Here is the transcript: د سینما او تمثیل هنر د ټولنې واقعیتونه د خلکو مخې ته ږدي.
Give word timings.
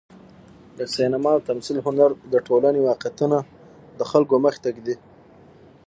د 0.77 0.79
سینما 0.95 1.31
او 1.35 1.41
تمثیل 1.49 1.77
هنر 1.85 2.09
د 2.33 2.35
ټولنې 2.47 2.79
واقعیتونه 2.87 3.37
د 3.99 4.01
خلکو 4.11 4.35
مخې 4.43 4.59
ته 4.63 4.69
ږدي. 4.75 4.95